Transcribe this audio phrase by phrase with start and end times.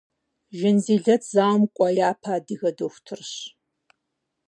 [0.57, 3.33] Жанзилэт зауэм кӏуа япэ адыгэ дохутырщ.